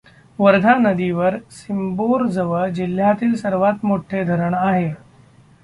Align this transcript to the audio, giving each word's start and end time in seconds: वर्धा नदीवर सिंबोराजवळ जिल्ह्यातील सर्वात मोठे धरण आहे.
वर्धा 0.39 0.73
नदीवर 0.77 1.35
सिंबोराजवळ 1.51 2.67
जिल्ह्यातील 2.69 3.35
सर्वात 3.35 3.85
मोठे 3.85 4.23
धरण 4.23 4.53
आहे. 4.53 4.93